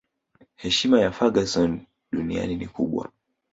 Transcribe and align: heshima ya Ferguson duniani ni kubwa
heshima 0.61 0.99
ya 1.01 1.11
Ferguson 1.11 1.85
duniani 2.11 2.55
ni 2.55 2.67
kubwa 2.67 3.11